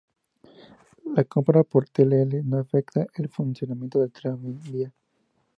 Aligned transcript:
La 1.15 1.23
compra 1.25 1.63
por 1.63 1.85
TfL 1.87 2.41
no 2.49 2.57
afecta 2.57 3.05
el 3.13 3.29
funcionamiento 3.29 3.99
del 3.99 4.11
tranvía. 4.11 4.91